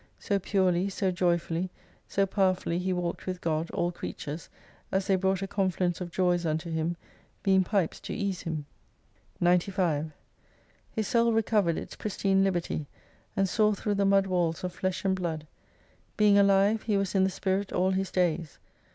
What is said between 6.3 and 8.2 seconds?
unto him, being pipes to